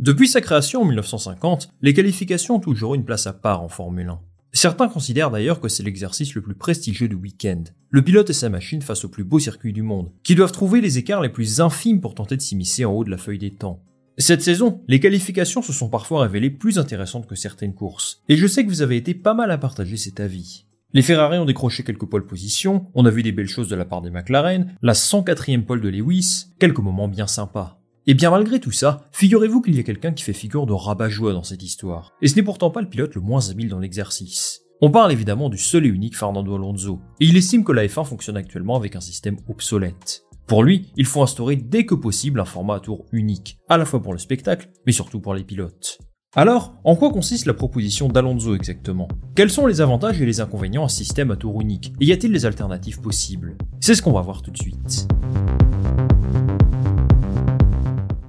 [0.00, 4.08] Depuis sa création en 1950, les qualifications ont toujours une place à part en Formule
[4.08, 4.20] 1.
[4.52, 7.62] Certains considèrent d'ailleurs que c'est l'exercice le plus prestigieux du week-end.
[7.90, 10.80] Le pilote et sa machine face au plus beau circuit du monde, qui doivent trouver
[10.80, 13.54] les écarts les plus infimes pour tenter de s'immiscer en haut de la feuille des
[13.54, 13.84] temps.
[14.18, 18.48] Cette saison, les qualifications se sont parfois révélées plus intéressantes que certaines courses, et je
[18.48, 20.66] sais que vous avez été pas mal à partager cet avis.
[20.92, 23.84] Les Ferrari ont décroché quelques pole positions, on a vu des belles choses de la
[23.84, 27.80] part des McLaren, la 104e pole de Lewis, quelques moments bien sympas.
[28.06, 31.32] Et bien malgré tout ça, figurez-vous qu'il y a quelqu'un qui fait figure de rabat-joie
[31.32, 32.12] dans cette histoire.
[32.20, 34.60] Et ce n'est pourtant pas le pilote le moins habile dans l'exercice.
[34.82, 38.04] On parle évidemment du seul et unique Fernando Alonso, et il estime que la F1
[38.04, 40.24] fonctionne actuellement avec un système obsolète.
[40.46, 43.86] Pour lui, il faut instaurer dès que possible un format à tour unique, à la
[43.86, 45.98] fois pour le spectacle, mais surtout pour les pilotes.
[46.36, 49.08] Alors, en quoi consiste la proposition d'Alonso exactement?
[49.34, 51.94] Quels sont les avantages et les inconvénients à un système à tour unique?
[52.02, 53.56] Et y a-t-il des alternatives possibles?
[53.80, 55.08] C'est ce qu'on va voir tout de suite.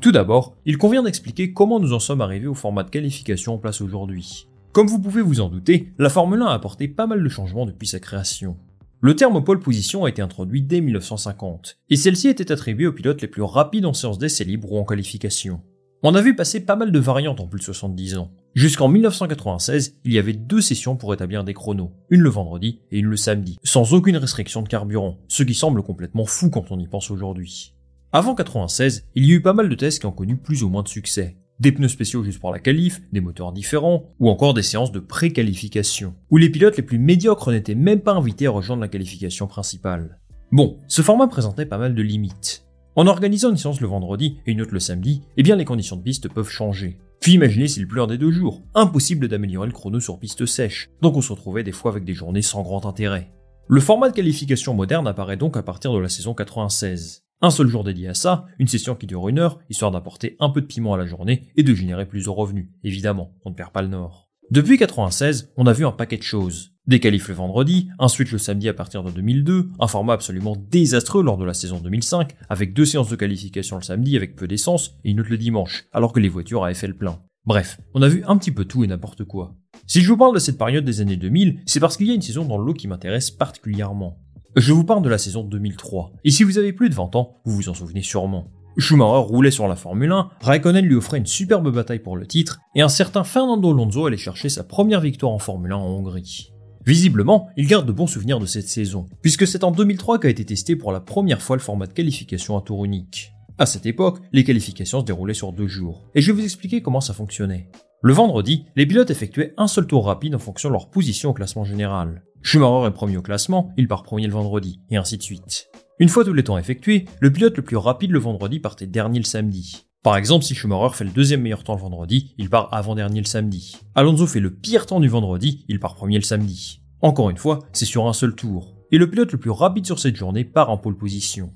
[0.05, 3.57] Tout d'abord, il convient d'expliquer comment nous en sommes arrivés au format de qualification en
[3.57, 4.47] place aujourd'hui.
[4.71, 7.65] Comme vous pouvez vous en douter, la Formule 1 a apporté pas mal de changements
[7.65, 8.55] depuis sa création.
[9.01, 13.23] Le terme pole position a été introduit dès 1950, et celle-ci était attribuée aux pilotes
[13.23, 15.61] les plus rapides en séance d'essai libre ou en qualification.
[16.03, 18.29] On a vu passer pas mal de variantes en plus de 70 ans.
[18.53, 22.99] Jusqu'en 1996, il y avait deux sessions pour établir des chronos, une le vendredi et
[22.99, 26.77] une le samedi, sans aucune restriction de carburant, ce qui semble complètement fou quand on
[26.77, 27.74] y pense aujourd'hui.
[28.15, 30.69] Avant 96, il y a eu pas mal de tests qui ont connu plus ou
[30.69, 31.35] moins de succès.
[31.59, 35.01] Des pneus spéciaux juste pour la qualif, des moteurs différents, ou encore des séances de
[35.01, 39.47] pré-qualification, où les pilotes les plus médiocres n'étaient même pas invités à rejoindre la qualification
[39.47, 40.21] principale.
[40.53, 42.65] Bon, ce format présentait pas mal de limites.
[42.95, 45.97] En organisant une séance le vendredi et une autre le samedi, eh bien les conditions
[45.97, 46.97] de piste peuvent changer.
[47.19, 51.17] Puis imaginez s'il pleure des deux jours, impossible d'améliorer le chrono sur piste sèche, donc
[51.17, 53.33] on se retrouvait des fois avec des journées sans grand intérêt.
[53.67, 57.24] Le format de qualification moderne apparaît donc à partir de la saison 96.
[57.41, 60.49] Un seul jour dédié à ça, une session qui dure une heure, histoire d'apporter un
[60.49, 62.69] peu de piment à la journée et de générer plus de revenus.
[62.83, 64.29] Évidemment, on ne perd pas le nord.
[64.51, 66.71] Depuis 96, on a vu un paquet de choses.
[66.87, 70.55] Des qualifs le vendredi, un switch le samedi à partir de 2002, un format absolument
[70.55, 74.47] désastreux lors de la saison 2005, avec deux séances de qualification le samedi avec peu
[74.47, 77.19] d'essence et une autre le dimanche, alors que les voitures avaient fait le plein.
[77.45, 79.55] Bref, on a vu un petit peu tout et n'importe quoi.
[79.87, 82.15] Si je vous parle de cette période des années 2000, c'est parce qu'il y a
[82.15, 84.19] une saison dans le lot qui m'intéresse particulièrement.
[84.55, 86.13] Je vous parle de la saison 2003.
[86.23, 88.47] Et si vous avez plus de 20 ans, vous vous en souvenez sûrement.
[88.77, 92.59] Schumacher roulait sur la Formule 1, Raikkonen lui offrait une superbe bataille pour le titre,
[92.73, 96.53] et un certain Fernando Alonso allait chercher sa première victoire en Formule 1 en Hongrie.
[96.85, 100.45] Visiblement, il garde de bons souvenirs de cette saison, puisque c'est en 2003 qu'a été
[100.45, 103.33] testé pour la première fois le format de qualification à tour unique.
[103.57, 106.81] À cette époque, les qualifications se déroulaient sur deux jours, et je vais vous expliquer
[106.81, 107.69] comment ça fonctionnait.
[108.05, 111.33] Le vendredi, les pilotes effectuaient un seul tour rapide en fonction de leur position au
[111.33, 112.21] classement général.
[112.43, 115.69] Schumacher est premier au classement, il part premier le vendredi, et ainsi de suite.
[115.97, 119.17] Une fois tous les temps effectués, le pilote le plus rapide le vendredi partait dernier
[119.17, 119.87] le samedi.
[120.03, 123.25] Par exemple, si Schumacher fait le deuxième meilleur temps le vendredi, il part avant-dernier le
[123.25, 123.75] samedi.
[123.95, 126.81] Alonso fait le pire temps du vendredi, il part premier le samedi.
[127.01, 128.75] Encore une fois, c'est sur un seul tour.
[128.91, 131.55] Et le pilote le plus rapide sur cette journée part en pole position.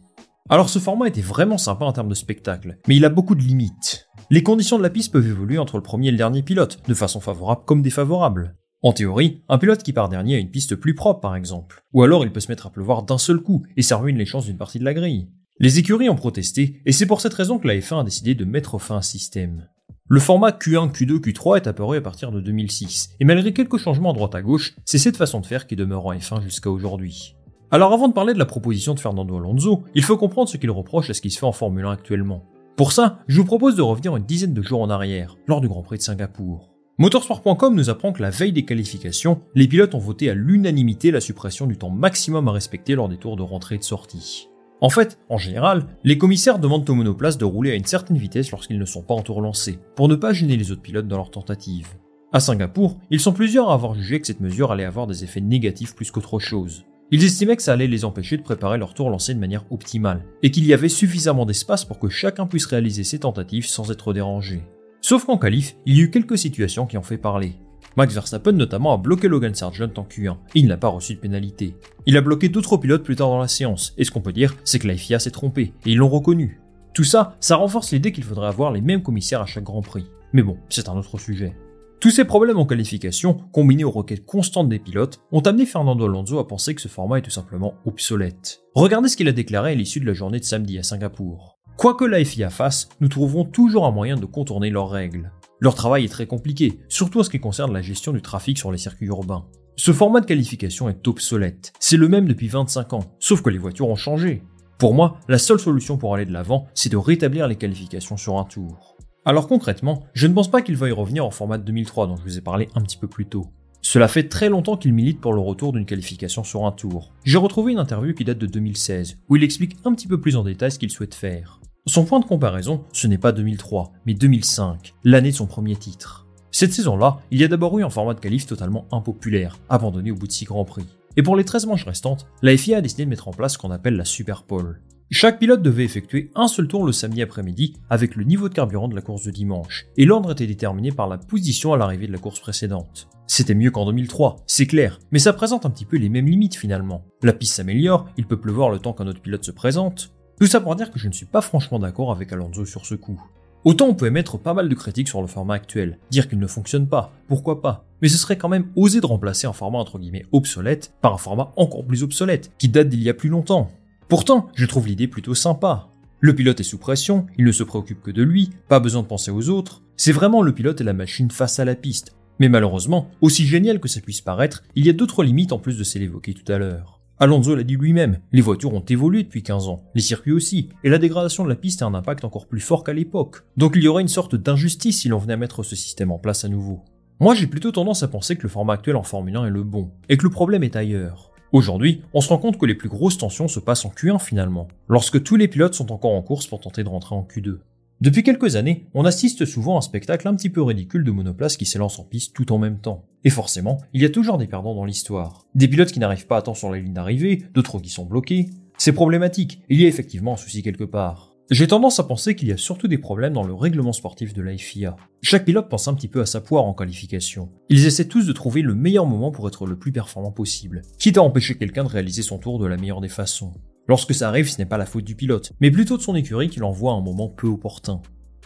[0.51, 3.43] Alors ce format était vraiment sympa en termes de spectacle, mais il a beaucoup de
[3.43, 4.07] limites.
[4.31, 6.93] Les conditions de la piste peuvent évoluer entre le premier et le dernier pilote, de
[6.95, 8.55] façon favorable comme défavorable.
[8.81, 11.83] En théorie, un pilote qui part dernier a une piste plus propre par exemple.
[11.93, 14.25] Ou alors il peut se mettre à pleuvoir d'un seul coup, et ça ruine les
[14.25, 15.29] chances d'une partie de la grille.
[15.59, 18.45] Les écuries ont protesté, et c'est pour cette raison que la F1 a décidé de
[18.45, 19.67] mettre fin à ce système.
[20.07, 24.09] Le format Q1, Q2, Q3 est apparu à partir de 2006, et malgré quelques changements
[24.09, 27.35] à droite à gauche, c'est cette façon de faire qui demeure en F1 jusqu'à aujourd'hui.
[27.71, 30.71] Alors avant de parler de la proposition de Fernando Alonso, il faut comprendre ce qu'il
[30.71, 32.43] reproche à ce qui se fait en Formule 1 actuellement.
[32.75, 35.67] Pour ça, je vous propose de revenir une dizaine de jours en arrière, lors du
[35.67, 36.71] Grand Prix de Singapour.
[36.97, 41.21] Motorsport.com nous apprend que la veille des qualifications, les pilotes ont voté à l'unanimité la
[41.21, 44.49] suppression du temps maximum à respecter lors des tours de rentrée et de sortie.
[44.81, 48.49] En fait, en général, les commissaires demandent aux monoplaces de rouler à une certaine vitesse
[48.49, 51.17] lorsqu'ils ne sont pas en tour lancé, pour ne pas gêner les autres pilotes dans
[51.17, 51.89] leur tentative.
[52.31, 55.41] À Singapour, ils sont plusieurs à avoir jugé que cette mesure allait avoir des effets
[55.41, 56.85] négatifs plus qu'autre chose.
[57.11, 60.23] Ils estimaient que ça allait les empêcher de préparer leur tour lancé de manière optimale,
[60.43, 64.13] et qu'il y avait suffisamment d'espace pour que chacun puisse réaliser ses tentatives sans être
[64.13, 64.61] dérangé.
[65.01, 67.53] Sauf qu'en qualif, il y a eu quelques situations qui ont fait parler.
[67.97, 71.19] Max Verstappen notamment a bloqué Logan Sargent en Q1, et il n'a pas reçu de
[71.19, 71.75] pénalité.
[72.05, 74.55] Il a bloqué d'autres pilotes plus tard dans la séance, et ce qu'on peut dire,
[74.63, 76.59] c'est que la FIA s'est trompée, et ils l'ont reconnu.
[76.93, 80.05] Tout ça, ça renforce l'idée qu'il faudrait avoir les mêmes commissaires à chaque Grand Prix.
[80.33, 81.55] Mais bon, c'est un autre sujet.
[81.99, 86.39] Tous ces problèmes en qualification, combinés aux requêtes constantes des pilotes, ont amené Fernando Alonso
[86.39, 88.61] à penser que ce format est tout simplement obsolète.
[88.73, 91.59] Regardez ce qu'il a déclaré à l'issue de la journée de samedi à Singapour.
[91.75, 95.33] Quoi que la FIA fasse, nous trouverons toujours un moyen de contourner leurs règles.
[95.59, 98.71] Leur travail est très compliqué, surtout en ce qui concerne la gestion du trafic sur
[98.71, 99.45] les circuits urbains.
[99.75, 101.73] Ce format de qualification est obsolète.
[101.81, 104.43] C'est le même depuis 25 ans, sauf que les voitures ont changé.
[104.77, 108.37] Pour moi, la seule solution pour aller de l'avant, c'est de rétablir les qualifications sur
[108.37, 108.95] un tour.
[109.25, 112.23] Alors concrètement, je ne pense pas qu'il veuille revenir au format de 2003 dont je
[112.23, 113.47] vous ai parlé un petit peu plus tôt.
[113.81, 117.13] Cela fait très longtemps qu'il milite pour le retour d'une qualification sur un tour.
[117.23, 120.35] J'ai retrouvé une interview qui date de 2016, où il explique un petit peu plus
[120.35, 121.59] en détail ce qu'il souhaite faire.
[121.85, 126.27] Son point de comparaison, ce n'est pas 2003, mais 2005, l'année de son premier titre.
[126.51, 130.15] Cette saison-là, il y a d'abord eu un format de qualif totalement impopulaire, abandonné au
[130.15, 130.85] bout de 6 grands prix.
[131.15, 133.57] Et pour les 13 manches restantes, la FIA a décidé de mettre en place ce
[133.57, 134.81] qu'on appelle la Super Pole.
[135.11, 138.87] Chaque pilote devait effectuer un seul tour le samedi après-midi avec le niveau de carburant
[138.87, 142.11] de la course de dimanche, et l'ordre était déterminé par la position à l'arrivée de
[142.11, 143.07] la course précédente.
[143.25, 146.55] C'était mieux qu'en 2003, c'est clair, mais ça présente un petit peu les mêmes limites
[146.55, 147.05] finalement.
[147.23, 150.13] La piste s'améliore, il peut pleuvoir le temps qu'un autre pilote se présente.
[150.39, 152.93] Tout ça pour dire que je ne suis pas franchement d'accord avec Alonso sur ce
[152.93, 153.19] coup.
[153.65, 156.47] Autant on peut émettre pas mal de critiques sur le format actuel, dire qu'il ne
[156.47, 159.97] fonctionne pas, pourquoi pas, mais ce serait quand même oser de remplacer un format entre
[159.97, 163.71] guillemets obsolète par un format encore plus obsolète, qui date d'il y a plus longtemps.
[164.09, 165.89] Pourtant, je trouve l'idée plutôt sympa.
[166.19, 169.07] Le pilote est sous pression, il ne se préoccupe que de lui, pas besoin de
[169.07, 169.83] penser aux autres.
[169.97, 172.15] C'est vraiment le pilote et la machine face à la piste.
[172.39, 175.77] Mais malheureusement, aussi génial que ça puisse paraître, il y a d'autres limites en plus
[175.77, 177.01] de celles évoquées tout à l'heure.
[177.19, 180.89] Alonso l'a dit lui-même, les voitures ont évolué depuis 15 ans, les circuits aussi, et
[180.89, 183.43] la dégradation de la piste a un impact encore plus fort qu'à l'époque.
[183.57, 186.17] Donc il y aurait une sorte d'injustice si l'on venait à mettre ce système en
[186.17, 186.83] place à nouveau.
[187.19, 189.63] Moi j'ai plutôt tendance à penser que le format actuel en Formule 1 est le
[189.63, 191.28] bon, et que le problème est ailleurs.
[191.51, 194.67] Aujourd'hui, on se rend compte que les plus grosses tensions se passent en Q1 finalement,
[194.87, 197.57] lorsque tous les pilotes sont encore en course pour tenter de rentrer en Q2.
[198.01, 201.57] Depuis quelques années, on assiste souvent à un spectacle un petit peu ridicule de monoplaces
[201.57, 203.03] qui s'élancent en piste tout en même temps.
[203.23, 205.47] Et forcément, il y a toujours des perdants dans l'histoire.
[205.55, 208.51] Des pilotes qui n'arrivent pas à temps sur la ligne d'arrivée, d'autres qui sont bloqués.
[208.77, 211.28] C'est problématique, il y a effectivement un souci quelque part.
[211.51, 214.43] J'ai tendance à penser qu'il y a surtout des problèmes dans le règlement sportif de
[214.43, 214.95] la FIA.
[215.23, 217.49] Chaque pilote pense un petit peu à sa poire en qualification.
[217.69, 221.17] Ils essaient tous de trouver le meilleur moment pour être le plus performant possible, quitte
[221.17, 223.51] à empêcher quelqu'un de réaliser son tour de la meilleure des façons.
[223.87, 226.49] Lorsque ça arrive, ce n'est pas la faute du pilote, mais plutôt de son écurie
[226.49, 227.99] qui l'envoie à un moment peu opportun.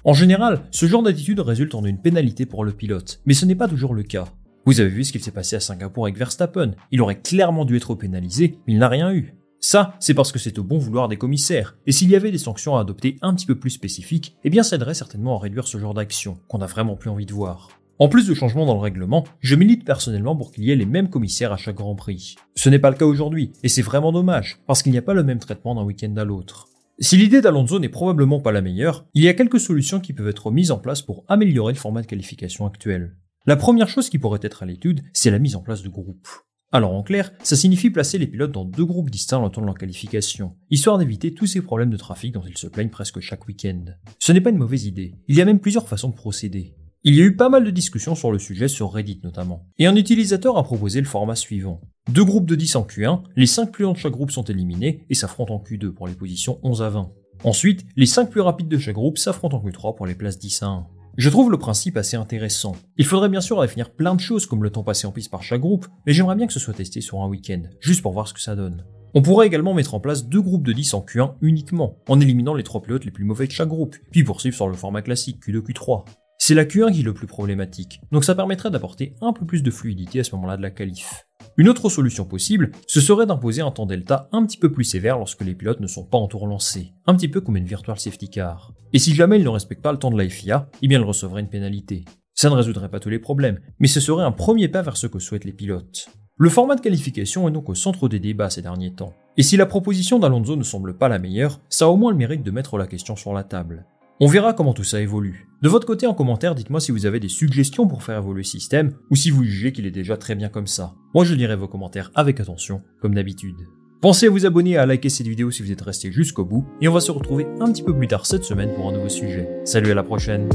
[0.05, 3.53] En général, ce genre d'attitude résulte en une pénalité pour le pilote, mais ce n'est
[3.53, 4.29] pas toujours le cas.
[4.65, 7.75] Vous avez vu ce qu'il s'est passé à Singapour avec Verstappen, il aurait clairement dû
[7.75, 9.35] être pénalisé, mais il n'a rien eu.
[9.65, 11.77] Ça, c'est parce que c'est au bon vouloir des commissaires.
[11.87, 14.61] Et s'il y avait des sanctions à adopter un petit peu plus spécifiques, eh bien
[14.61, 17.69] ça aiderait certainement à réduire ce genre d'action, qu'on a vraiment plus envie de voir.
[17.97, 20.85] En plus de changements dans le règlement, je milite personnellement pour qu'il y ait les
[20.85, 22.35] mêmes commissaires à chaque Grand Prix.
[22.57, 25.13] Ce n'est pas le cas aujourd'hui, et c'est vraiment dommage, parce qu'il n'y a pas
[25.13, 26.67] le même traitement d'un week-end à l'autre.
[26.99, 30.27] Si l'idée d'Alonso n'est probablement pas la meilleure, il y a quelques solutions qui peuvent
[30.27, 33.15] être mises en place pour améliorer le format de qualification actuel.
[33.45, 36.27] La première chose qui pourrait être à l'étude, c'est la mise en place de groupes.
[36.73, 39.77] Alors en clair, ça signifie placer les pilotes dans deux groupes distincts le de leur
[39.77, 43.85] qualification, histoire d'éviter tous ces problèmes de trafic dont ils se plaignent presque chaque week-end.
[44.17, 46.73] Ce n'est pas une mauvaise idée, il y a même plusieurs façons de procéder.
[47.03, 49.85] Il y a eu pas mal de discussions sur le sujet sur Reddit notamment, et
[49.85, 51.79] un utilisateur a proposé le format suivant.
[52.09, 55.05] Deux groupes de 10 en Q1, les 5 plus lents de chaque groupe sont éliminés
[55.11, 57.11] et s'affrontent en Q2 pour les positions 11 à 20.
[57.43, 60.63] Ensuite, les 5 plus rapides de chaque groupe s'affrontent en Q3 pour les places 10
[60.63, 60.87] à 1.
[61.15, 62.75] Je trouve le principe assez intéressant.
[62.97, 65.43] Il faudrait bien sûr définir plein de choses comme le temps passé en piste par
[65.43, 68.27] chaque groupe, mais j'aimerais bien que ce soit testé sur un week-end, juste pour voir
[68.27, 68.83] ce que ça donne.
[69.13, 72.55] On pourrait également mettre en place deux groupes de 10 en Q1 uniquement, en éliminant
[72.55, 75.45] les trois pilotes les plus mauvais de chaque groupe, puis poursuivre sur le format classique
[75.45, 76.05] Q2 Q3.
[76.45, 79.63] C'est la Q1 qui est le plus problématique, donc ça permettrait d'apporter un peu plus
[79.63, 81.25] de fluidité à ce moment-là de la qualif.
[81.55, 85.17] Une autre solution possible, ce serait d'imposer un temps delta un petit peu plus sévère
[85.17, 87.97] lorsque les pilotes ne sont pas en tour lancé, un petit peu comme une virtual
[87.97, 88.73] safety car.
[88.91, 91.05] Et si jamais ils ne respectent pas le temps de la FIA, eh bien ils
[91.05, 92.03] recevraient une pénalité.
[92.35, 95.07] Ça ne résoudrait pas tous les problèmes, mais ce serait un premier pas vers ce
[95.07, 96.09] que souhaitent les pilotes.
[96.35, 99.13] Le format de qualification est donc au centre des débats ces derniers temps.
[99.37, 102.17] Et si la proposition d'Alonso ne semble pas la meilleure, ça a au moins le
[102.17, 103.85] mérite de mettre la question sur la table.
[104.19, 105.47] On verra comment tout ça évolue.
[105.63, 108.43] De votre côté en commentaire, dites-moi si vous avez des suggestions pour faire évoluer le
[108.43, 110.93] système, ou si vous jugez qu'il est déjà très bien comme ça.
[111.15, 113.55] Moi je lirai vos commentaires avec attention, comme d'habitude.
[114.01, 116.67] Pensez à vous abonner et à liker cette vidéo si vous êtes resté jusqu'au bout,
[116.79, 119.09] et on va se retrouver un petit peu plus tard cette semaine pour un nouveau
[119.09, 119.49] sujet.
[119.63, 120.47] Salut à la prochaine